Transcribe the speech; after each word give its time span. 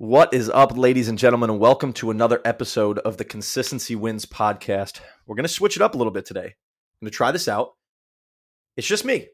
What 0.00 0.32
is 0.32 0.48
up, 0.48 0.78
ladies 0.78 1.08
and 1.08 1.18
gentlemen, 1.18 1.50
and 1.50 1.58
welcome 1.58 1.92
to 1.94 2.12
another 2.12 2.40
episode 2.44 3.00
of 3.00 3.16
the 3.16 3.24
Consistency 3.24 3.96
Wins 3.96 4.26
podcast. 4.26 5.00
We're 5.26 5.34
going 5.34 5.42
to 5.42 5.48
switch 5.48 5.74
it 5.74 5.82
up 5.82 5.96
a 5.96 5.98
little 5.98 6.12
bit 6.12 6.24
today. 6.24 6.44
I'm 6.44 7.06
going 7.06 7.10
to 7.10 7.16
try 7.16 7.32
this 7.32 7.48
out. 7.48 7.72
It's 8.76 8.86
just 8.86 9.04
me, 9.04 9.26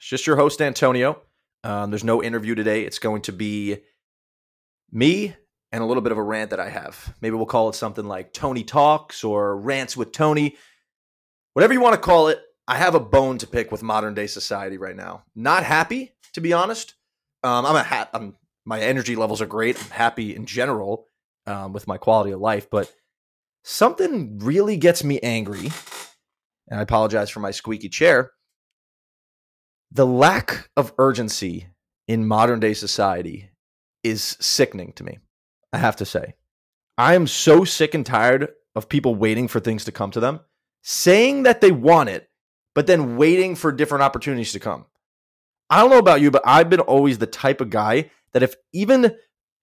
it's 0.00 0.08
just 0.08 0.26
your 0.26 0.34
host, 0.34 0.60
Antonio. 0.60 1.22
Um, 1.62 1.92
there's 1.92 2.02
no 2.02 2.24
interview 2.24 2.56
today. 2.56 2.82
It's 2.82 2.98
going 2.98 3.22
to 3.22 3.32
be 3.32 3.76
me 4.90 5.36
and 5.70 5.80
a 5.80 5.86
little 5.86 6.02
bit 6.02 6.10
of 6.10 6.18
a 6.18 6.24
rant 6.24 6.50
that 6.50 6.58
I 6.58 6.70
have. 6.70 7.14
Maybe 7.20 7.36
we'll 7.36 7.46
call 7.46 7.68
it 7.68 7.76
something 7.76 8.04
like 8.04 8.32
Tony 8.32 8.64
Talks 8.64 9.22
or 9.22 9.56
Rants 9.56 9.96
with 9.96 10.10
Tony. 10.10 10.56
Whatever 11.52 11.72
you 11.72 11.80
want 11.80 11.94
to 11.94 12.00
call 12.00 12.26
it, 12.26 12.42
I 12.66 12.78
have 12.78 12.96
a 12.96 13.00
bone 13.00 13.38
to 13.38 13.46
pick 13.46 13.70
with 13.70 13.84
modern 13.84 14.14
day 14.14 14.26
society 14.26 14.76
right 14.76 14.96
now. 14.96 15.22
Not 15.36 15.62
happy, 15.62 16.16
to 16.32 16.40
be 16.40 16.52
honest. 16.52 16.94
Um, 17.44 17.64
I'm 17.64 17.76
a 17.76 17.82
hat. 17.84 18.10
I'm 18.12 18.34
my 18.64 18.80
energy 18.80 19.16
levels 19.16 19.42
are 19.42 19.46
great. 19.46 19.82
I'm 19.82 19.90
happy 19.90 20.34
in 20.34 20.46
general 20.46 21.08
um, 21.46 21.72
with 21.72 21.86
my 21.86 21.98
quality 21.98 22.30
of 22.30 22.40
life, 22.40 22.68
but 22.70 22.92
something 23.62 24.38
really 24.38 24.76
gets 24.76 25.04
me 25.04 25.20
angry. 25.20 25.70
And 26.68 26.80
I 26.80 26.82
apologize 26.82 27.30
for 27.30 27.40
my 27.40 27.50
squeaky 27.50 27.88
chair. 27.88 28.32
The 29.92 30.06
lack 30.06 30.70
of 30.76 30.94
urgency 30.98 31.68
in 32.08 32.26
modern 32.26 32.60
day 32.60 32.74
society 32.74 33.50
is 34.02 34.36
sickening 34.40 34.92
to 34.94 35.04
me. 35.04 35.18
I 35.72 35.78
have 35.78 35.96
to 35.96 36.06
say. 36.06 36.34
I 36.96 37.14
am 37.14 37.26
so 37.26 37.64
sick 37.64 37.94
and 37.94 38.06
tired 38.06 38.50
of 38.74 38.88
people 38.88 39.14
waiting 39.14 39.48
for 39.48 39.60
things 39.60 39.84
to 39.84 39.92
come 39.92 40.10
to 40.12 40.20
them, 40.20 40.40
saying 40.82 41.42
that 41.44 41.60
they 41.60 41.72
want 41.72 42.08
it, 42.08 42.28
but 42.74 42.86
then 42.86 43.16
waiting 43.16 43.56
for 43.56 43.72
different 43.72 44.02
opportunities 44.02 44.52
to 44.52 44.60
come. 44.60 44.86
I 45.70 45.80
don't 45.80 45.90
know 45.90 45.98
about 45.98 46.20
you, 46.20 46.30
but 46.30 46.42
I've 46.44 46.70
been 46.70 46.80
always 46.80 47.18
the 47.18 47.26
type 47.26 47.60
of 47.60 47.70
guy 47.70 48.10
that 48.32 48.42
if 48.42 48.54
even 48.72 49.16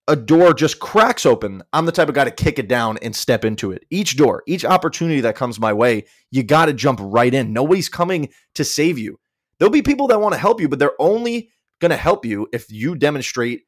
a 0.08 0.16
door 0.16 0.54
just 0.54 0.80
cracks 0.80 1.26
open, 1.26 1.62
I'm 1.72 1.86
the 1.86 1.92
type 1.92 2.10
of 2.10 2.16
guy 2.16 2.24
to 2.24 2.32
kick 2.32 2.60
it 2.60 2.68
down 2.68 2.98
and 3.02 3.16
step 3.16 3.46
into 3.46 3.72
it. 3.72 3.86
Each 3.90 4.18
door, 4.18 4.44
each 4.48 4.66
opportunity 4.66 5.22
that 5.22 5.36
comes 5.36 5.60
my 5.60 5.74
way, 5.74 6.06
you 6.32 6.44
got 6.44 6.66
to 6.66 6.74
jump 6.74 7.00
right 7.02 7.34
in. 7.34 7.54
Nobody's 7.54 7.90
coming 7.90 8.30
to 8.56 8.64
save 8.64 8.98
you. 8.98 9.20
There'll 9.58 9.72
be 9.72 9.84
people 9.84 10.08
that 10.08 10.20
want 10.20 10.34
to 10.34 10.40
help 10.40 10.60
you, 10.60 10.68
but 10.68 10.80
they're 10.80 11.00
only 11.00 11.52
going 11.80 11.92
to 11.92 11.98
help 11.98 12.26
you 12.26 12.48
if 12.52 12.72
you 12.72 12.96
demonstrate 12.96 13.64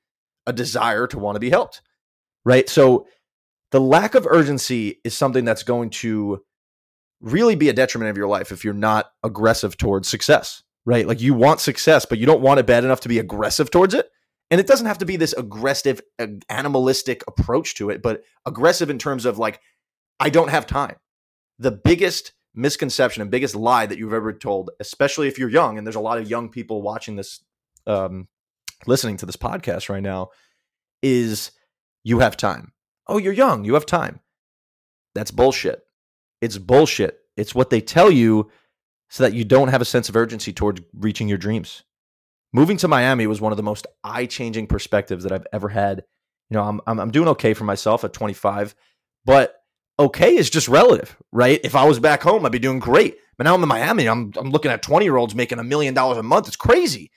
a 0.47 0.53
desire 0.53 1.07
to 1.07 1.19
want 1.19 1.35
to 1.35 1.39
be 1.39 1.49
helped. 1.49 1.81
Right? 2.43 2.67
So 2.67 3.07
the 3.71 3.79
lack 3.79 4.15
of 4.15 4.27
urgency 4.27 4.99
is 5.03 5.15
something 5.15 5.45
that's 5.45 5.63
going 5.63 5.91
to 5.91 6.43
really 7.21 7.55
be 7.55 7.69
a 7.69 7.73
detriment 7.73 8.09
of 8.09 8.17
your 8.17 8.27
life 8.27 8.51
if 8.51 8.65
you're 8.65 8.73
not 8.73 9.11
aggressive 9.23 9.77
towards 9.77 10.09
success. 10.09 10.63
Right? 10.85 11.07
Like 11.07 11.21
you 11.21 11.33
want 11.33 11.61
success, 11.61 12.05
but 12.05 12.17
you 12.17 12.25
don't 12.25 12.41
want 12.41 12.59
it 12.59 12.65
bad 12.65 12.83
enough 12.83 12.99
to 13.01 13.09
be 13.09 13.19
aggressive 13.19 13.71
towards 13.71 13.93
it. 13.93 14.09
And 14.51 14.59
it 14.59 14.67
doesn't 14.67 14.85
have 14.85 14.99
to 14.99 15.05
be 15.05 15.15
this 15.15 15.33
aggressive 15.33 16.01
uh, 16.19 16.27
animalistic 16.49 17.23
approach 17.27 17.75
to 17.75 17.89
it 17.89 18.03
but 18.03 18.21
aggressive 18.45 18.89
in 18.89 18.99
terms 18.99 19.25
of 19.25 19.39
like 19.39 19.59
i 20.19 20.29
don't 20.29 20.49
have 20.49 20.67
time. 20.67 20.95
The 21.59 21.71
biggest 21.71 22.33
misconception 22.53 23.21
and 23.21 23.31
biggest 23.31 23.55
lie 23.55 23.85
that 23.85 23.97
you've 23.97 24.13
ever 24.13 24.31
told 24.31 24.69
especially 24.79 25.27
if 25.27 25.39
you're 25.39 25.49
young 25.49 25.77
and 25.77 25.87
there's 25.87 25.95
a 25.95 26.01
lot 26.01 26.19
of 26.19 26.29
young 26.29 26.49
people 26.49 26.83
watching 26.83 27.15
this 27.15 27.43
um, 27.87 28.27
listening 28.85 29.17
to 29.17 29.25
this 29.25 29.35
podcast 29.35 29.89
right 29.89 30.03
now 30.03 30.29
is 31.01 31.51
you 32.03 32.19
have 32.19 32.37
time. 32.37 32.73
Oh 33.07 33.17
you're 33.17 33.33
young 33.33 33.63
you 33.63 33.73
have 33.73 33.85
time. 33.85 34.19
That's 35.15 35.31
bullshit. 35.31 35.81
It's 36.41 36.57
bullshit. 36.57 37.19
It's 37.37 37.55
what 37.55 37.69
they 37.71 37.81
tell 37.81 38.11
you 38.11 38.51
so 39.13 39.23
that 39.23 39.33
you 39.33 39.45
don't 39.45 39.69
have 39.69 39.81
a 39.81 39.85
sense 39.85 40.09
of 40.09 40.15
urgency 40.15 40.51
towards 40.51 40.81
reaching 40.93 41.27
your 41.29 41.37
dreams 41.37 41.83
moving 42.53 42.77
to 42.77 42.87
Miami 42.87 43.27
was 43.27 43.41
one 43.41 43.51
of 43.51 43.57
the 43.57 43.63
most 43.63 43.87
eye 44.03 44.27
changing 44.27 44.67
perspectives 44.67 45.23
that 45.23 45.33
I've 45.33 45.47
ever 45.51 45.69
had. 45.69 46.03
You 46.49 46.57
know, 46.57 46.63
I'm, 46.63 46.79
I'm, 46.85 46.99
I'm 46.99 47.11
doing 47.11 47.27
okay 47.29 47.53
for 47.53 47.63
myself 47.63 48.03
at 48.03 48.13
25, 48.13 48.75
but 49.25 49.55
okay 49.99 50.35
is 50.35 50.49
just 50.49 50.67
relative, 50.67 51.17
right? 51.31 51.59
If 51.63 51.75
I 51.75 51.85
was 51.85 51.99
back 51.99 52.21
home, 52.21 52.45
I'd 52.45 52.51
be 52.51 52.59
doing 52.59 52.79
great. 52.79 53.17
But 53.37 53.45
now 53.45 53.55
I'm 53.55 53.63
in 53.63 53.69
Miami. 53.69 54.07
I'm 54.07 54.31
I'm 54.37 54.51
looking 54.51 54.69
at 54.69 54.83
20 54.83 55.05
year 55.05 55.17
olds 55.17 55.33
making 55.33 55.57
a 55.57 55.63
million 55.63 55.95
dollars 55.95 56.19
a 56.19 56.23
month. 56.23 56.47
It's 56.47 56.55
crazy. 56.55 57.09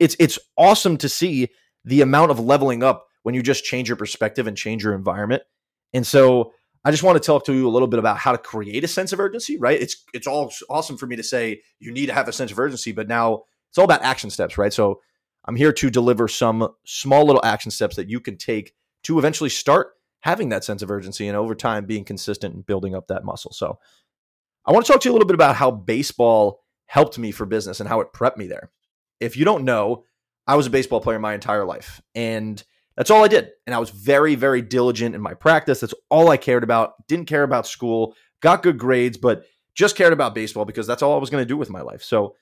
It's 0.00 0.16
it's 0.18 0.38
awesome 0.58 0.96
to 0.96 1.08
see 1.08 1.50
the 1.84 2.00
amount 2.00 2.32
of 2.32 2.40
leveling 2.40 2.82
up 2.82 3.06
when 3.22 3.36
you 3.36 3.42
just 3.42 3.62
change 3.62 3.88
your 3.88 3.96
perspective 3.96 4.48
and 4.48 4.56
change 4.56 4.82
your 4.82 4.94
environment. 4.94 5.44
And 5.92 6.04
so 6.04 6.52
I 6.84 6.90
just 6.90 7.02
want 7.02 7.20
to 7.20 7.24
talk 7.24 7.44
to 7.46 7.52
you 7.52 7.68
a 7.68 7.70
little 7.70 7.88
bit 7.88 7.98
about 7.98 8.18
how 8.18 8.32
to 8.32 8.38
create 8.38 8.82
a 8.82 8.88
sense 8.88 9.12
of 9.12 9.20
urgency, 9.20 9.56
right? 9.56 9.80
It's 9.80 10.04
it's 10.12 10.26
all 10.26 10.52
awesome 10.68 10.96
for 10.96 11.06
me 11.06 11.16
to 11.16 11.22
say 11.22 11.62
you 11.78 11.92
need 11.92 12.06
to 12.06 12.12
have 12.12 12.28
a 12.28 12.32
sense 12.32 12.50
of 12.50 12.58
urgency, 12.58 12.92
but 12.92 13.08
now 13.08 13.44
it's 13.70 13.78
all 13.78 13.84
about 13.84 14.02
action 14.02 14.30
steps, 14.30 14.58
right? 14.58 14.72
So 14.72 15.00
I'm 15.44 15.56
here 15.56 15.72
to 15.72 15.90
deliver 15.90 16.28
some 16.28 16.68
small 16.84 17.24
little 17.24 17.44
action 17.44 17.70
steps 17.70 17.96
that 17.96 18.08
you 18.08 18.20
can 18.20 18.36
take 18.36 18.74
to 19.04 19.18
eventually 19.18 19.50
start 19.50 19.94
having 20.20 20.48
that 20.50 20.64
sense 20.64 20.82
of 20.82 20.90
urgency 20.90 21.26
and 21.26 21.36
over 21.36 21.54
time 21.54 21.84
being 21.84 22.04
consistent 22.04 22.54
and 22.54 22.66
building 22.66 22.94
up 22.94 23.08
that 23.08 23.24
muscle. 23.24 23.52
So 23.52 23.78
I 24.64 24.72
want 24.72 24.86
to 24.86 24.92
talk 24.92 25.00
to 25.02 25.08
you 25.08 25.12
a 25.12 25.14
little 25.14 25.26
bit 25.26 25.34
about 25.34 25.56
how 25.56 25.70
baseball 25.70 26.60
helped 26.86 27.18
me 27.18 27.32
for 27.32 27.46
business 27.46 27.80
and 27.80 27.88
how 27.88 28.00
it 28.00 28.12
prepped 28.12 28.36
me 28.36 28.46
there. 28.46 28.70
If 29.18 29.36
you 29.36 29.44
don't 29.44 29.64
know, 29.64 30.04
I 30.46 30.56
was 30.56 30.66
a 30.66 30.70
baseball 30.70 31.00
player 31.00 31.18
my 31.18 31.34
entire 31.34 31.64
life 31.64 32.00
and 32.14 32.62
that's 32.96 33.10
all 33.10 33.24
I 33.24 33.28
did. 33.28 33.50
And 33.66 33.74
I 33.74 33.78
was 33.78 33.90
very, 33.90 34.34
very 34.34 34.62
diligent 34.62 35.14
in 35.14 35.20
my 35.20 35.34
practice. 35.34 35.80
That's 35.80 35.94
all 36.10 36.30
I 36.30 36.36
cared 36.36 36.62
about. 36.62 37.06
Didn't 37.08 37.26
care 37.26 37.42
about 37.42 37.66
school, 37.66 38.14
got 38.40 38.62
good 38.62 38.78
grades, 38.78 39.16
but 39.16 39.44
just 39.74 39.96
cared 39.96 40.12
about 40.12 40.34
baseball 40.34 40.64
because 40.64 40.86
that's 40.86 41.02
all 41.02 41.14
I 41.14 41.18
was 41.20 41.30
going 41.30 41.42
to 41.42 41.48
do 41.48 41.56
with 41.56 41.70
my 41.70 41.80
life. 41.80 42.02
So 42.02 42.34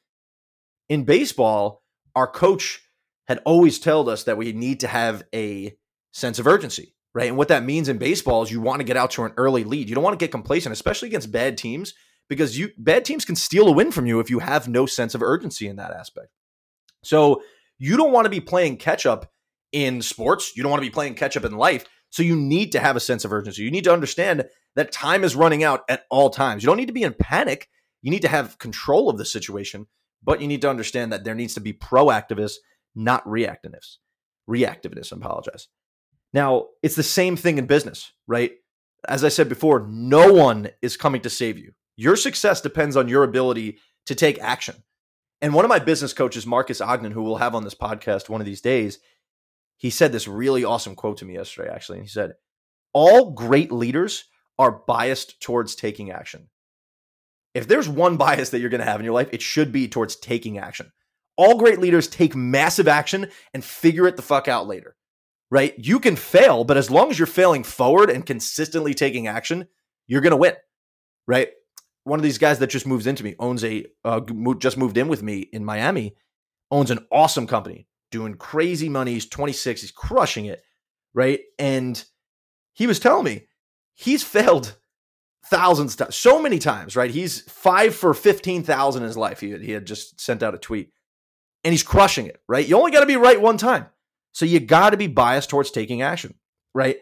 in 0.89 1.05
baseball, 1.05 1.83
our 2.16 2.27
coach 2.27 2.83
had 3.28 3.39
always 3.44 3.78
told 3.78 4.09
us 4.09 4.25
that 4.25 4.37
we 4.37 4.53
need 4.53 4.81
to 4.81 4.89
have 4.89 5.22
a 5.33 5.77
sense 6.12 6.41
of 6.41 6.49
urgency, 6.49 6.97
right? 7.15 7.28
And 7.28 7.37
what 7.37 7.49
that 7.49 7.65
means 7.65 7.89
in 7.89 7.99
baseball 7.99 8.43
is 8.43 8.50
you 8.50 8.60
want 8.60 8.81
to 8.81 8.84
get 8.84 8.97
out 8.97 9.12
to 9.12 9.25
an 9.25 9.33
early 9.37 9.62
lead. 9.62 9.89
You 9.89 9.94
don't 9.94 10.03
want 10.03 10.19
to 10.19 10.25
get 10.25 10.33
complacent, 10.33 10.72
especially 10.72 11.09
against 11.09 11.31
bad 11.31 11.56
teams, 11.56 11.94
because 12.28 12.59
you 12.59 12.71
bad 12.77 13.05
teams 13.05 13.25
can 13.25 13.37
steal 13.37 13.69
a 13.69 13.72
win 13.72 13.93
from 13.93 14.06
you 14.06 14.19
if 14.19 14.31
you 14.31 14.41
have 14.41 14.66
no 14.66 14.84
sense 14.87 15.15
of 15.15 15.22
urgency 15.22 15.69
in 15.69 15.77
that 15.77 15.93
aspect. 15.93 16.28
So 17.05 17.43
you 17.78 17.97
don't 17.97 18.12
want 18.12 18.27
to 18.27 18.31
be 18.31 18.41
playing 18.41 18.78
catch 18.78 19.06
up 19.06 19.33
in 19.73 20.03
sports. 20.03 20.57
You 20.57 20.63
don't 20.63 20.71
want 20.71 20.83
to 20.83 20.89
be 20.89 20.93
playing 20.93 21.15
catch 21.15 21.37
up 21.37 21.45
in 21.45 21.57
life. 21.57 21.85
So 22.11 22.23
you 22.23 22.37
need 22.37 22.73
to 22.73 22.81
have 22.81 22.97
a 22.97 23.01
sense 23.01 23.25
of 23.25 23.33
urgency. 23.33 23.63
You 23.63 23.71
need 23.71 23.85
to 23.85 23.93
understand 23.93 24.47
that 24.77 24.93
time 24.93 25.25
is 25.25 25.37
running 25.37 25.63
out 25.63 25.83
at 25.89 26.05
all 26.11 26.31
times. 26.31 26.63
You 26.63 26.67
don't 26.67 26.77
need 26.77 26.87
to 26.87 26.93
be 26.93 27.03
in 27.03 27.15
panic. 27.15 27.69
You 28.03 28.11
need 28.11 28.23
to 28.23 28.29
have 28.29 28.59
control 28.59 29.09
of 29.09 29.19
the 29.19 29.25
situation 29.25 29.87
but 30.23 30.41
you 30.41 30.49
need 30.49 30.63
to 30.63 30.71
understand 30.71 31.13
that 31.13 31.25
there 31.25 31.35
needs 31.35 31.55
to 31.55 31.61
be 31.61 31.73
proactiveness, 31.73 32.55
not 32.95 33.25
reactiveness. 33.25 33.97
Reactiveness, 34.49 35.13
I 35.13 35.17
apologize. 35.17 35.69
Now, 36.33 36.67
it's 36.83 36.97
the 36.97 37.03
same 37.03 37.37
thing 37.37 37.59
in 37.59 37.67
business, 37.67 38.13
right? 38.27 38.53
As 39.09 39.25
I 39.25 39.29
said 39.29 39.49
before, 39.49 39.87
no 39.89 40.33
one 40.33 40.71
is 40.83 40.97
coming 40.97 41.23
to 41.23 41.31
save 41.31 41.59
you. 41.59 41.73
Your 41.97 42.17
success 42.17 42.61
depends 42.61 42.97
on 42.97 43.09
your 43.09 43.25
ability 43.25 43.79
to 44.07 44.15
take 44.15 44.39
action. 44.41 44.77
And 45.41 45.55
one 45.55 45.65
of 45.65 45.71
my 45.71 45.79
business 45.79 46.13
coaches, 46.13 46.47
Marcus 46.47 46.81
Ogden, 46.81 47.13
who 47.13 47.23
we'll 47.23 47.37
have 47.37 47.55
on 47.55 47.65
this 47.65 47.75
podcast 47.75 48.29
one 48.29 48.41
of 48.41 48.47
these 48.47 48.61
days, 48.61 48.99
he 49.81 49.91
said 49.91 50.13
this 50.13 50.29
really 50.29 50.65
awesome 50.65 50.95
quote 50.95 51.19
to 51.19 51.25
me 51.25 51.35
yesterday, 51.35 51.71
actually. 51.71 51.99
And 51.99 52.07
he 52.07 52.11
said, 52.11 52.35
All 52.93 53.33
great 53.33 53.73
leaders 53.73 54.25
are 54.59 54.83
biased 54.87 55.41
towards 55.41 55.75
taking 55.75 56.11
action 56.11 56.49
if 57.55 57.67
there's 57.67 57.89
one 57.89 58.17
bias 58.17 58.51
that 58.51 58.61
you're 58.61 58.71
going 58.71 58.81
to 58.81 58.87
have 58.87 59.01
in 59.01 59.05
your 59.05 59.15
life, 59.15 59.29
it 59.33 59.43
should 59.43 59.73
be 59.73 59.89
towards 59.89 60.17
taking 60.17 60.59
action. 60.59 60.93
All 61.37 61.59
great 61.59 61.79
leaders 61.79 62.07
take 62.07 62.37
massive 62.37 62.87
action 62.87 63.29
and 63.55 63.65
figure 63.65 64.07
it 64.07 64.17
the 64.17 64.23
fuck 64.23 64.47
out 64.47 64.67
later, 64.67 64.97
right? 65.51 65.75
You 65.79 65.99
can 65.99 66.17
fail, 66.17 66.65
but 66.65 66.77
as 66.77 66.91
long 66.91 67.11
as 67.11 67.19
you're 67.19 67.27
failing 67.27 67.65
forward 67.65 68.11
and 68.11 68.27
consistently 68.27 68.95
taking 68.95 69.27
action, 69.27 69.67
you're 70.07 70.21
going 70.21 70.33
to 70.33 70.37
win, 70.37 70.55
right? 71.27 71.49
One 72.05 72.19
of 72.19 72.23
these 72.23 72.39
guys 72.39 72.59
that 72.61 72.71
just 72.71 72.87
moves 72.87 73.07
into 73.07 73.25
me 73.25 73.35
owns 73.39 73.65
a, 73.65 73.87
uh, 74.05 74.21
just 74.59 74.77
moved 74.77 74.97
in 74.97 75.09
with 75.09 75.23
me 75.23 75.41
in 75.53 75.65
Miami, 75.65 76.15
owns 76.71 76.91
an 76.91 77.07
awesome 77.11 77.47
company, 77.47 77.87
doing 78.10 78.34
crazy 78.34 78.88
money. 78.88 79.12
He's 79.12 79.28
26, 79.28 79.81
he's 79.81 79.91
crushing 79.91 80.47
it, 80.47 80.62
right? 81.15 81.41
And 81.59 82.03
he 82.72 82.86
was 82.86 82.98
telling 82.98 83.24
me 83.24 83.47
he's 83.95 84.22
failed 84.24 84.77
thousands 85.47 85.97
times, 85.97 86.16
so 86.16 86.41
many 86.41 86.59
times, 86.59 86.97
right? 86.97 87.10
He's 87.10 87.41
five 87.42 87.95
for 87.95 88.15
15,000 88.15 89.03
in 89.03 89.07
his 89.07 89.16
life. 89.16 89.41
He, 89.41 89.57
he 89.59 89.72
had 89.72 89.86
just 89.86 90.21
sent 90.21 90.42
out 90.42 90.54
a 90.54 90.59
tweet 90.59 90.92
and 91.65 91.72
he's 91.72 91.83
crushing 91.83 92.27
it, 92.27 92.41
right? 92.48 92.66
You 92.66 92.77
only 92.77 92.92
got 92.92 93.01
to 93.01 93.07
be 93.07 93.16
right 93.16 93.41
one 93.41 93.57
time. 93.57 93.86
So 94.33 94.45
you 94.45 94.60
got 94.60 94.91
to 94.91 94.97
be 94.97 95.09
biased 95.09 95.51
towards 95.51 95.71
taking 95.71 96.03
action, 96.03 96.34
right? 96.74 96.98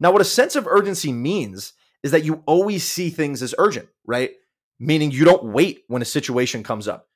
Now, 0.00 0.10
what 0.10 0.20
a 0.20 0.24
sense 0.24 0.56
of 0.56 0.66
urgency 0.66 1.12
means 1.12 1.74
is 2.02 2.10
that 2.10 2.24
you 2.24 2.42
always 2.46 2.84
see 2.84 3.10
things 3.10 3.42
as 3.42 3.54
urgent, 3.58 3.88
right? 4.04 4.32
Meaning 4.80 5.12
you 5.12 5.24
don't 5.24 5.52
wait 5.52 5.84
when 5.86 6.02
a 6.02 6.06
situation 6.06 6.64
comes 6.64 6.88
up. 6.88 7.08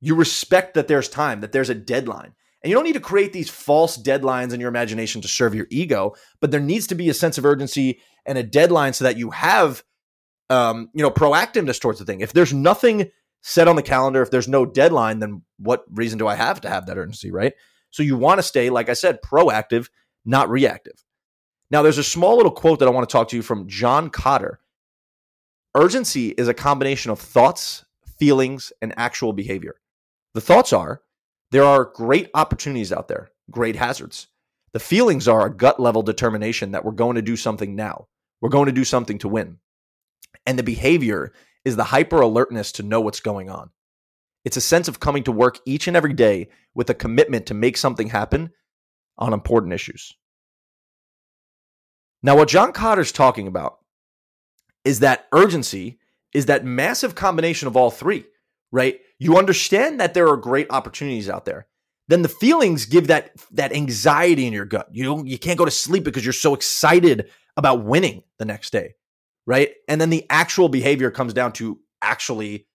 You 0.00 0.14
respect 0.14 0.74
that 0.74 0.88
there's 0.88 1.08
time, 1.08 1.40
that 1.40 1.52
there's 1.52 1.70
a 1.70 1.74
deadline. 1.74 2.34
And 2.62 2.70
you 2.70 2.74
don't 2.74 2.84
need 2.84 2.94
to 2.94 3.00
create 3.00 3.32
these 3.32 3.50
false 3.50 3.96
deadlines 3.96 4.52
in 4.52 4.60
your 4.60 4.68
imagination 4.68 5.22
to 5.22 5.28
serve 5.28 5.54
your 5.54 5.68
ego, 5.70 6.14
but 6.40 6.50
there 6.50 6.60
needs 6.60 6.86
to 6.88 6.94
be 6.94 7.08
a 7.08 7.14
sense 7.14 7.38
of 7.38 7.44
urgency 7.44 8.00
and 8.26 8.36
a 8.36 8.42
deadline 8.42 8.92
so 8.92 9.04
that 9.04 9.16
you 9.16 9.30
have 9.30 9.84
um, 10.50 10.88
you 10.94 11.02
know, 11.02 11.10
proactiveness 11.10 11.80
towards 11.80 11.98
the 11.98 12.04
thing. 12.04 12.20
If 12.20 12.32
there's 12.32 12.54
nothing 12.54 13.10
set 13.42 13.68
on 13.68 13.76
the 13.76 13.82
calendar, 13.82 14.22
if 14.22 14.30
there's 14.30 14.48
no 14.48 14.66
deadline, 14.66 15.18
then 15.20 15.42
what 15.58 15.84
reason 15.90 16.18
do 16.18 16.26
I 16.26 16.34
have 16.34 16.60
to 16.62 16.68
have 16.68 16.86
that 16.86 16.98
urgency, 16.98 17.30
right? 17.30 17.52
So 17.90 18.02
you 18.02 18.16
want 18.16 18.38
to 18.38 18.42
stay, 18.42 18.70
like 18.70 18.88
I 18.88 18.94
said, 18.94 19.22
proactive, 19.22 19.88
not 20.24 20.50
reactive. 20.50 21.04
Now, 21.70 21.82
there's 21.82 21.98
a 21.98 22.04
small 22.04 22.36
little 22.36 22.52
quote 22.52 22.78
that 22.78 22.88
I 22.88 22.90
want 22.90 23.08
to 23.08 23.12
talk 23.12 23.28
to 23.28 23.36
you 23.36 23.42
from 23.42 23.68
John 23.68 24.10
Kotter. 24.10 24.56
Urgency 25.74 26.30
is 26.30 26.48
a 26.48 26.54
combination 26.54 27.10
of 27.10 27.20
thoughts, 27.20 27.84
feelings, 28.18 28.72
and 28.80 28.94
actual 28.96 29.32
behavior. 29.32 29.76
The 30.34 30.40
thoughts 30.40 30.72
are 30.72 31.02
there 31.50 31.64
are 31.64 31.84
great 31.84 32.30
opportunities 32.34 32.92
out 32.92 33.08
there, 33.08 33.30
great 33.50 33.76
hazards. 33.76 34.28
The 34.72 34.80
feelings 34.80 35.26
are 35.26 35.46
a 35.46 35.54
gut 35.54 35.80
level 35.80 36.02
determination 36.02 36.72
that 36.72 36.84
we're 36.84 36.92
going 36.92 37.16
to 37.16 37.22
do 37.22 37.36
something 37.36 37.74
now. 37.74 38.06
We're 38.40 38.50
going 38.50 38.66
to 38.66 38.72
do 38.72 38.84
something 38.84 39.18
to 39.18 39.28
win. 39.28 39.58
And 40.46 40.58
the 40.58 40.62
behavior 40.62 41.32
is 41.64 41.76
the 41.76 41.84
hyper 41.84 42.20
alertness 42.20 42.72
to 42.72 42.82
know 42.82 43.00
what's 43.00 43.20
going 43.20 43.50
on. 43.50 43.70
It's 44.44 44.56
a 44.56 44.62
sense 44.62 44.88
of 44.88 45.00
coming 45.00 45.24
to 45.24 45.32
work 45.32 45.58
each 45.66 45.88
and 45.88 45.96
every 45.96 46.12
day 46.12 46.48
with 46.74 46.90
a 46.90 46.94
commitment 46.94 47.46
to 47.46 47.54
make 47.54 47.76
something 47.76 48.08
happen 48.08 48.50
on 49.16 49.32
important 49.32 49.72
issues. 49.72 50.14
Now, 52.22 52.36
what 52.36 52.48
John 52.48 52.72
Kotter's 52.72 53.12
talking 53.12 53.46
about 53.46 53.78
is 54.84 55.00
that 55.00 55.26
urgency 55.32 55.98
is 56.32 56.46
that 56.46 56.64
massive 56.64 57.14
combination 57.14 57.68
of 57.68 57.76
all 57.76 57.90
three, 57.90 58.24
right? 58.70 59.00
You 59.18 59.36
understand 59.36 60.00
that 60.00 60.14
there 60.14 60.28
are 60.28 60.36
great 60.36 60.68
opportunities 60.70 61.28
out 61.28 61.44
there. 61.44 61.66
Then 62.08 62.22
the 62.22 62.28
feelings 62.28 62.86
give 62.86 63.08
that 63.08 63.32
that 63.52 63.72
anxiety 63.72 64.46
in 64.46 64.52
your 64.52 64.64
gut. 64.64 64.88
You 64.92 65.04
don't, 65.04 65.26
you 65.26 65.38
can't 65.38 65.58
go 65.58 65.64
to 65.64 65.70
sleep 65.70 66.04
because 66.04 66.24
you're 66.24 66.32
so 66.32 66.54
excited 66.54 67.30
about 67.56 67.84
winning 67.84 68.22
the 68.38 68.44
next 68.44 68.70
day, 68.70 68.94
right? 69.46 69.72
And 69.88 70.00
then 70.00 70.10
the 70.10 70.24
actual 70.30 70.68
behavior 70.68 71.10
comes 71.10 71.34
down 71.34 71.52
to 71.54 71.78
actually 72.00 72.66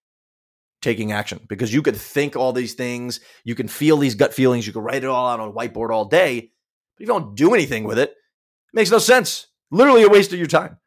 taking 0.82 1.12
action 1.14 1.40
because 1.48 1.74
you 1.74 1.82
could 1.82 1.96
think 1.96 2.36
all 2.36 2.54
these 2.54 2.74
things, 2.74 3.22
you 3.44 3.56
can 3.56 3.68
feel 3.68 3.98
these 3.98 4.16
gut 4.16 4.34
feelings, 4.34 4.68
you 4.68 4.74
can 4.74 4.84
write 4.84 5.04
it 5.04 5.08
all 5.08 5.28
out 5.28 5.40
on 5.40 5.50
a 5.50 5.52
whiteboard 5.52 5.92
all 5.92 6.06
day, 6.06 6.42
but 6.42 6.48
if 6.96 7.00
you 7.00 7.06
don't 7.08 7.36
do 7.36 7.54
anything 7.54 7.86
with 7.86 7.98
it, 7.98 8.10
it 8.10 8.74
makes 8.74 8.92
no 8.92 9.00
sense. 9.00 9.48
Literally 9.72 10.04
a 10.04 10.10
waste 10.10 10.34
of 10.34 10.38
your 10.38 10.48
time. 10.48 10.78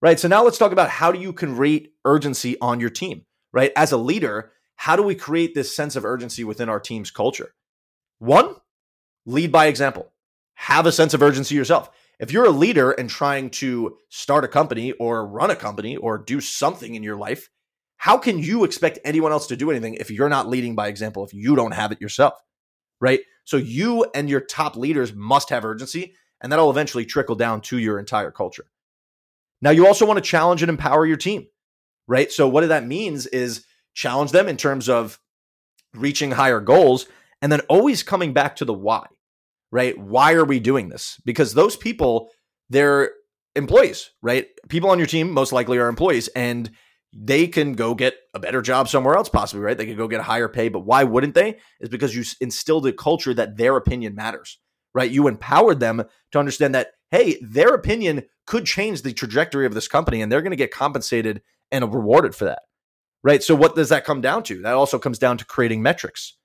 Right? 0.00 0.18
So 0.18 0.26
now 0.26 0.42
let's 0.42 0.58
talk 0.58 0.72
about 0.72 0.90
how 0.90 1.12
do 1.12 1.20
you 1.20 1.32
create 1.32 1.92
urgency 2.04 2.58
on 2.60 2.80
your 2.80 2.90
team, 2.90 3.24
right? 3.52 3.70
As 3.76 3.92
a 3.92 3.96
leader, 3.96 4.50
how 4.76 4.96
do 4.96 5.02
we 5.02 5.14
create 5.14 5.54
this 5.54 5.74
sense 5.74 5.96
of 5.96 6.04
urgency 6.04 6.44
within 6.44 6.68
our 6.68 6.80
team's 6.80 7.10
culture? 7.10 7.54
One, 8.18 8.56
lead 9.26 9.52
by 9.52 9.66
example. 9.66 10.12
Have 10.54 10.86
a 10.86 10.92
sense 10.92 11.14
of 11.14 11.22
urgency 11.22 11.54
yourself. 11.54 11.90
If 12.20 12.32
you're 12.32 12.44
a 12.44 12.50
leader 12.50 12.92
and 12.92 13.10
trying 13.10 13.50
to 13.50 13.96
start 14.08 14.44
a 14.44 14.48
company 14.48 14.92
or 14.92 15.26
run 15.26 15.50
a 15.50 15.56
company 15.56 15.96
or 15.96 16.18
do 16.18 16.40
something 16.40 16.94
in 16.94 17.02
your 17.02 17.16
life, 17.16 17.50
how 17.96 18.18
can 18.18 18.38
you 18.38 18.64
expect 18.64 18.98
anyone 19.04 19.32
else 19.32 19.46
to 19.48 19.56
do 19.56 19.70
anything 19.70 19.94
if 19.94 20.10
you're 20.10 20.28
not 20.28 20.48
leading 20.48 20.74
by 20.74 20.88
example, 20.88 21.24
if 21.24 21.34
you 21.34 21.56
don't 21.56 21.74
have 21.74 21.92
it 21.92 22.00
yourself? 22.00 22.34
Right? 23.00 23.20
So 23.44 23.56
you 23.56 24.06
and 24.14 24.28
your 24.30 24.40
top 24.40 24.76
leaders 24.76 25.12
must 25.12 25.50
have 25.50 25.64
urgency, 25.64 26.14
and 26.40 26.50
that'll 26.50 26.70
eventually 26.70 27.04
trickle 27.04 27.34
down 27.34 27.60
to 27.62 27.78
your 27.78 27.98
entire 27.98 28.30
culture. 28.30 28.66
Now, 29.60 29.70
you 29.70 29.86
also 29.86 30.04
want 30.04 30.18
to 30.18 30.28
challenge 30.28 30.62
and 30.62 30.70
empower 30.70 31.06
your 31.06 31.16
team, 31.16 31.46
right? 32.08 32.30
So, 32.32 32.48
what 32.48 32.68
that 32.68 32.86
means 32.86 33.26
is 33.26 33.64
challenge 33.94 34.32
them 34.32 34.48
in 34.48 34.56
terms 34.56 34.88
of 34.88 35.18
reaching 35.94 36.32
higher 36.32 36.60
goals 36.60 37.06
and 37.40 37.50
then 37.50 37.60
always 37.68 38.02
coming 38.02 38.32
back 38.32 38.56
to 38.56 38.64
the 38.64 38.72
why, 38.72 39.06
right? 39.70 39.98
Why 39.98 40.32
are 40.34 40.44
we 40.44 40.60
doing 40.60 40.88
this? 40.88 41.20
Because 41.24 41.54
those 41.54 41.76
people, 41.76 42.30
they're 42.70 43.10
employees, 43.56 44.10
right? 44.22 44.48
People 44.68 44.90
on 44.90 44.98
your 44.98 45.06
team 45.06 45.30
most 45.30 45.52
likely 45.52 45.78
are 45.78 45.88
employees, 45.88 46.28
and 46.28 46.70
they 47.12 47.46
can 47.46 47.74
go 47.74 47.94
get 47.94 48.14
a 48.32 48.38
better 48.38 48.62
job 48.62 48.88
somewhere 48.88 49.16
else, 49.16 49.28
possibly, 49.28 49.62
right? 49.62 49.76
They 49.76 49.86
could 49.86 49.98
go 49.98 50.08
get 50.08 50.20
a 50.20 50.24
higher 50.24 50.48
pay, 50.48 50.68
but 50.68 50.86
why 50.86 51.04
wouldn't 51.04 51.34
they? 51.34 51.58
Is 51.80 51.90
because 51.90 52.16
you 52.16 52.24
instilled 52.40 52.86
a 52.86 52.92
culture 52.92 53.34
that 53.34 53.56
their 53.56 53.76
opinion 53.76 54.14
matters, 54.14 54.58
right? 54.94 55.10
You 55.10 55.28
empowered 55.28 55.80
them 55.80 56.04
to 56.30 56.38
understand 56.38 56.74
that, 56.74 56.92
hey, 57.10 57.38
their 57.42 57.74
opinion 57.74 58.22
could 58.46 58.64
change 58.64 59.02
the 59.02 59.12
trajectory 59.12 59.66
of 59.66 59.74
this 59.74 59.88
company 59.88 60.22
and 60.22 60.32
they're 60.32 60.40
going 60.42 60.52
to 60.52 60.56
get 60.56 60.70
compensated 60.70 61.42
and 61.70 61.92
rewarded 61.92 62.34
for 62.34 62.46
that, 62.46 62.62
right? 63.22 63.42
So, 63.42 63.54
what 63.54 63.76
does 63.76 63.88
that 63.90 64.04
come 64.04 64.20
down 64.20 64.42
to? 64.44 64.62
That 64.62 64.74
also 64.74 64.98
comes 64.98 65.18
down 65.18 65.38
to 65.38 65.44
creating 65.44 65.82
metrics. 65.82 66.36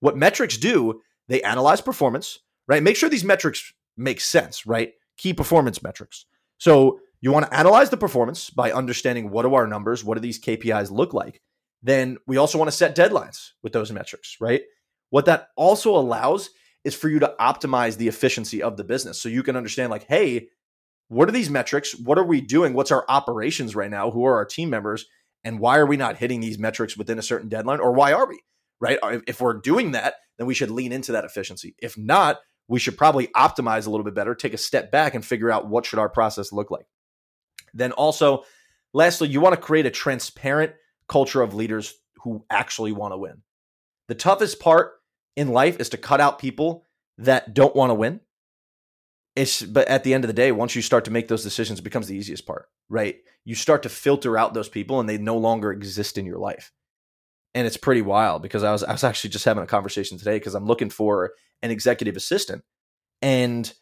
What 0.00 0.16
metrics 0.16 0.56
do, 0.56 1.02
they 1.28 1.42
analyze 1.42 1.80
performance, 1.80 2.38
right? 2.66 2.82
Make 2.82 2.96
sure 2.96 3.08
these 3.08 3.24
metrics 3.24 3.72
make 3.96 4.20
sense, 4.20 4.66
right? 4.66 4.92
Key 5.16 5.34
performance 5.34 5.82
metrics. 5.82 6.26
So, 6.58 7.00
you 7.20 7.32
want 7.32 7.46
to 7.46 7.54
analyze 7.54 7.90
the 7.90 7.96
performance 7.96 8.50
by 8.50 8.72
understanding 8.72 9.30
what 9.30 9.44
are 9.44 9.54
our 9.54 9.66
numbers, 9.66 10.02
what 10.02 10.14
do 10.14 10.20
these 10.20 10.40
KPIs 10.40 10.90
look 10.90 11.12
like. 11.12 11.42
Then 11.82 12.18
we 12.26 12.36
also 12.36 12.58
want 12.58 12.70
to 12.70 12.76
set 12.76 12.96
deadlines 12.96 13.50
with 13.62 13.72
those 13.72 13.92
metrics, 13.92 14.36
right? 14.40 14.62
What 15.10 15.26
that 15.26 15.48
also 15.56 15.96
allows 15.96 16.50
is 16.84 16.94
for 16.94 17.08
you 17.08 17.18
to 17.18 17.34
optimize 17.38 17.96
the 17.96 18.08
efficiency 18.08 18.62
of 18.62 18.76
the 18.76 18.84
business. 18.84 19.20
So 19.20 19.28
you 19.28 19.42
can 19.42 19.56
understand, 19.56 19.90
like, 19.90 20.06
hey, 20.06 20.48
what 21.08 21.28
are 21.28 21.32
these 21.32 21.50
metrics? 21.50 21.98
What 21.98 22.18
are 22.18 22.24
we 22.24 22.40
doing? 22.40 22.72
What's 22.72 22.92
our 22.92 23.04
operations 23.08 23.74
right 23.74 23.90
now? 23.90 24.10
Who 24.10 24.24
are 24.24 24.36
our 24.36 24.44
team 24.44 24.70
members? 24.70 25.06
And 25.44 25.58
why 25.58 25.78
are 25.78 25.86
we 25.86 25.96
not 25.96 26.18
hitting 26.18 26.40
these 26.40 26.58
metrics 26.58 26.96
within 26.96 27.18
a 27.18 27.22
certain 27.22 27.48
deadline? 27.48 27.80
Or 27.80 27.92
why 27.92 28.12
are 28.12 28.26
we? 28.26 28.40
Right? 28.80 28.98
Uh, 29.02 29.20
if 29.26 29.40
we're 29.40 29.54
doing 29.54 29.92
that, 29.92 30.14
then 30.38 30.46
we 30.46 30.54
should 30.54 30.70
lean 30.70 30.92
into 30.92 31.12
that 31.12 31.24
efficiency. 31.24 31.74
If 31.78 31.96
not, 31.98 32.38
we 32.68 32.78
should 32.78 32.96
probably 32.96 33.28
optimize 33.28 33.86
a 33.86 33.90
little 33.90 34.04
bit 34.04 34.14
better, 34.14 34.34
take 34.34 34.54
a 34.54 34.58
step 34.58 34.90
back 34.90 35.14
and 35.14 35.24
figure 35.24 35.50
out 35.50 35.68
what 35.68 35.84
should 35.84 35.98
our 35.98 36.08
process 36.08 36.52
look 36.52 36.70
like. 36.70 36.86
Then 37.74 37.92
also, 37.92 38.44
lastly, 38.92 39.28
you 39.28 39.40
want 39.40 39.54
to 39.54 39.60
create 39.60 39.86
a 39.86 39.90
transparent 39.90 40.72
culture 41.08 41.42
of 41.42 41.54
leaders 41.54 41.94
who 42.22 42.44
actually 42.48 42.92
want 42.92 43.12
to 43.12 43.18
win. 43.18 43.42
The 44.08 44.14
toughest 44.14 44.60
part 44.60 44.92
in 45.36 45.48
life 45.48 45.80
is 45.80 45.88
to 45.90 45.96
cut 45.96 46.20
out 46.20 46.38
people 46.38 46.84
that 47.18 47.54
don't 47.54 47.74
want 47.74 47.90
to 47.90 47.94
win. 47.94 48.20
It's 49.36 49.62
but 49.62 49.88
at 49.88 50.04
the 50.04 50.14
end 50.14 50.24
of 50.24 50.28
the 50.28 50.34
day, 50.34 50.52
once 50.52 50.74
you 50.74 50.82
start 50.82 51.04
to 51.04 51.10
make 51.10 51.28
those 51.28 51.42
decisions, 51.42 51.78
it 51.78 51.82
becomes 51.82 52.08
the 52.08 52.16
easiest 52.16 52.46
part, 52.46 52.68
right? 52.90 53.16
You 53.44 53.54
start 53.54 53.84
to 53.84 53.88
filter 53.88 54.36
out 54.36 54.52
those 54.52 54.68
people 54.68 55.00
and 55.00 55.08
they 55.08 55.16
no 55.16 55.38
longer 55.38 55.72
exist 55.72 56.18
in 56.18 56.26
your 56.26 56.38
life. 56.38 56.72
And 57.54 57.66
it's 57.66 57.78
pretty 57.78 58.02
wild 58.02 58.42
because 58.42 58.62
I 58.62 58.72
was 58.72 58.84
I 58.84 58.92
was 58.92 59.02
actually 59.02 59.30
just 59.30 59.44
having 59.44 59.64
a 59.64 59.66
conversation 59.66 60.18
today 60.18 60.38
because 60.38 60.54
I'm 60.54 60.66
looking 60.66 60.90
for 60.90 61.32
an 61.62 61.70
executive 61.70 62.16
assistant. 62.16 62.62
And 63.22 63.72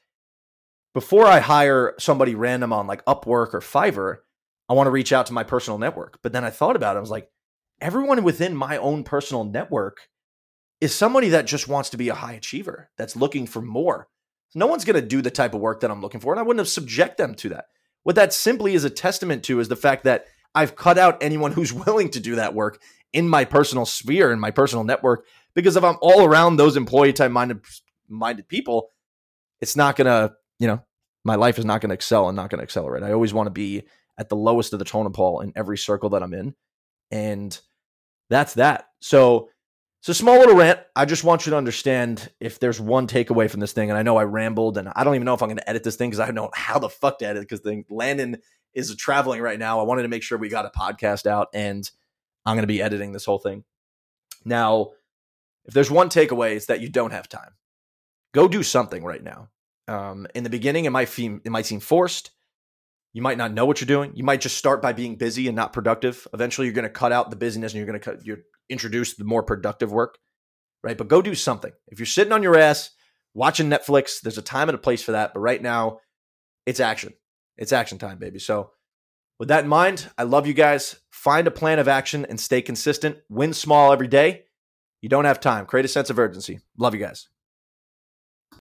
before 0.95 1.27
I 1.27 1.41
hire 1.41 1.95
somebody 1.99 2.35
random 2.35 2.73
on 2.73 2.87
like 2.87 3.05
Upwork 3.05 3.55
or 3.55 3.61
Fiverr, 3.61 4.19
I 4.69 4.75
want 4.75 4.87
to 4.87 4.93
reach 4.93 5.13
out 5.13 5.27
to 5.27 5.33
my 5.33 5.45
personal 5.45 5.79
network. 5.79 6.19
But 6.23 6.33
then 6.33 6.45
I 6.45 6.51
thought 6.51 6.77
about 6.77 6.97
it. 6.97 6.99
I 6.99 7.01
was 7.01 7.11
like, 7.11 7.29
everyone 7.81 8.23
within 8.23 8.55
my 8.55 8.77
own 8.79 9.05
personal 9.05 9.45
network 9.45 10.09
is 10.81 10.95
somebody 10.95 11.31
that 11.31 11.47
just 11.47 11.69
wants 11.69 11.91
to 11.91 11.97
be 11.97 12.09
a 12.09 12.15
high 12.15 12.35
achiever, 12.35 12.91
that's 12.97 13.17
looking 13.17 13.47
for 13.47 13.61
more. 13.61 14.09
No 14.55 14.67
one's 14.67 14.85
going 14.85 15.01
to 15.01 15.07
do 15.07 15.21
the 15.21 15.31
type 15.31 15.55
of 15.55 15.61
work 15.61 15.81
that 15.81 15.91
I'm 15.91 16.01
looking 16.01 16.21
for, 16.21 16.33
and 16.33 16.41
I 16.41 16.43
wouldn't 16.43 16.61
have 16.61 16.69
subject 16.69 17.19
them 17.19 17.35
to 17.37 17.51
that. 17.51 17.67
What 18.03 18.17
that 18.17 18.33
simply 18.33 18.75
is 18.75 18.85
a 18.85 18.91
testament 18.91 19.45
to 19.45 19.61
is 19.61 19.69
the 19.69 19.77
fact 19.77 20.05
that 20.05 20.27
I've 20.55 20.77
cut 20.77 20.99
out 20.99 21.23
anyone 21.23 21.53
who's 21.53 21.73
willing 21.87 22.11
to 22.11 22.21
do 22.21 22.37
that 22.37 22.55
work 22.55 22.81
in 23.13 23.29
my 23.29 23.45
personal 23.45 23.87
sphere, 23.87 24.33
in 24.33 24.41
my 24.41 24.51
personal 24.51 24.85
network, 24.85 25.27
because 25.55 25.77
if 25.77 25.85
I'm 25.85 25.97
all 26.01 26.25
around 26.25 26.57
those 26.57 26.77
employee 26.77 27.13
type 27.13 27.31
minded 27.31 27.61
minded 28.09 28.49
people, 28.49 28.91
it's 29.61 29.77
not 29.77 29.97
to, 29.97 30.35
you 30.59 30.67
know, 30.67 30.83
my 31.25 31.35
life 31.35 31.59
is 31.59 31.65
not 31.65 31.83
to 31.83 31.91
excel 31.91 32.29
and 32.29 32.37
not 32.37 32.51
to 32.51 32.61
accelerate. 32.61 33.03
I 33.03 33.13
always 33.13 33.35
want 33.35 33.47
to 33.47 33.53
be 33.53 33.85
at 34.19 34.29
the 34.29 34.37
lowest 34.37 34.73
of 34.73 34.79
the 34.79 34.85
totem 34.85 35.13
pole 35.13 35.41
in 35.41 35.53
every 35.57 35.79
circle 35.79 36.11
that 36.11 36.23
I'm 36.23 36.35
in. 36.35 36.55
And 37.11 37.59
that's 38.31 38.55
that. 38.55 38.87
So 39.01 39.49
a 40.09 40.15
small 40.15 40.39
little 40.39 40.55
rant. 40.55 40.81
I 40.95 41.05
just 41.05 41.25
want 41.25 41.47
you 41.47 41.51
to 41.51 41.57
understand 41.57 42.31
if 42.41 42.61
there's 42.61 42.81
one 42.81 43.07
takeaway 43.07 43.51
from 43.51 43.61
this 43.61 43.73
thing, 43.73 43.91
and 43.91 43.99
I 43.99 44.03
know 44.03 44.17
I 44.17 44.25
rambled, 44.25 44.79
and 44.79 44.89
I 44.95 45.05
don't 45.05 45.15
even 45.15 45.25
know 45.25 45.35
if 45.35 45.43
I'm 45.43 45.49
going 45.49 45.59
to 45.59 45.69
edit 45.69 45.85
this 45.85 45.97
thing 45.97 46.11
because 46.11 46.21
I 46.21 46.27
don't 46.27 46.35
know 46.35 46.51
how 46.55 46.79
the 46.79 46.89
fuck 46.89 47.19
to 47.19 47.27
edit 47.27 47.43
because 47.43 47.61
thing 47.61 47.85
Landon 47.91 48.39
is 48.75 48.95
traveling 48.97 49.41
right 49.41 49.59
now. 49.59 49.81
I 49.81 49.85
wanted 49.85 50.03
to 50.03 50.09
make 50.09 50.23
sure 50.23 50.39
we 50.39 50.49
got 50.49 50.67
a 50.67 50.79
podcast 50.79 51.27
out, 51.27 51.49
and 51.53 51.89
I'm 52.47 52.57
going 52.57 52.63
to 52.63 52.69
be 52.69 52.83
editing 52.83 53.13
this 53.13 53.25
whole 53.25 53.39
thing. 53.39 53.65
Now, 54.45 54.93
if 55.65 55.75
there's 55.75 55.91
one 55.91 56.09
takeaway, 56.09 56.57
it's 56.57 56.67
that 56.67 56.81
you 56.81 56.89
don't 56.89 57.13
have 57.13 57.29
time. 57.29 57.53
Go 58.33 58.49
do 58.49 58.63
something 58.63 59.05
right 59.05 59.23
now. 59.23 59.49
Um, 59.89 60.27
in 60.35 60.45
the 60.45 60.51
beginning, 60.51 60.85
it 60.85 60.91
might 60.91 61.09
seem 61.09 61.41
it 61.45 61.51
might 61.51 61.67
seem 61.67 61.81
forced. 61.81 62.31
You 63.13 63.23
might 63.23 63.39
not 63.39 63.53
know 63.53 63.67
what 63.67 63.81
you're 63.81 63.87
doing. 63.87 64.13
You 64.15 64.23
might 64.23 64.41
just 64.41 64.59
start 64.59 64.83
by 64.83 64.93
being 64.93 65.17
busy 65.17 65.49
and 65.49 65.57
not 65.57 65.73
productive. 65.73 66.27
Eventually, 66.33 66.67
you're 66.67 66.75
going 66.75 66.85
to 66.85 66.91
cut 66.91 67.11
out 67.11 67.31
the 67.31 67.37
busyness 67.37 67.73
and 67.73 67.79
you're 67.79 67.87
going 67.87 67.99
to 67.99 68.05
cut, 68.05 68.25
you're 68.25 68.41
introduce 68.69 69.15
the 69.15 69.25
more 69.25 69.43
productive 69.43 69.93
work, 69.93 70.19
right? 70.83 70.97
But 70.97 71.09
go 71.09 71.23
do 71.23 71.35
something. 71.35 71.73
If 71.89 71.99
you're 71.99 72.07
sitting 72.07 72.33
on 72.33 72.43
your 72.43 72.57
ass 72.57 72.91
watching 73.35 73.69
Netflix, 73.69 74.21
there's 74.21 74.39
a 74.39 74.43
time 74.43 74.69
and 74.69 74.77
a 74.77 74.81
place 74.81 75.03
for 75.03 75.13
that. 75.13 75.35
But 75.35 75.41
right 75.41 75.63
now, 75.63 76.01
it's 76.67 76.81
action. 76.81 77.15
It's 77.57 77.73
action 77.73 77.99
time, 77.99 78.19
baby. 78.19 78.39
So, 78.39 78.71
with 79.39 79.49
that 79.49 79.65
in 79.65 79.69
mind, 79.69 80.11
I 80.19 80.25
love 80.25 80.47
you 80.47 80.55
guys. 80.55 80.97
Find 81.11 81.47
a 81.47 81.53
plan 81.53 81.79
of 81.79 81.89
action 81.89 82.27
and 82.29 82.41
stay 82.41 82.61
consistent. 82.61 83.19
Win 83.29 83.53
small 83.53 83.93
every 83.93 84.09
day. 84.09 84.45
You 85.01 85.09
don't 85.09 85.27
have 85.27 85.39
time. 85.39 85.67
Create 85.67 85.85
a 85.85 85.89
sense 85.89 86.11
of 86.11 86.19
urgency. 86.19 86.59
Love 86.77 86.95
you 86.95 87.01
guys. 87.01 87.29